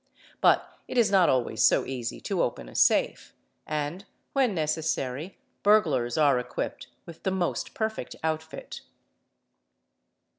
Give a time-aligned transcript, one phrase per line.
[0.41, 3.35] But it is not always so easy to open a safe
[3.67, 8.81] and, when necessary, burglars are equipped with the most derfect outfit.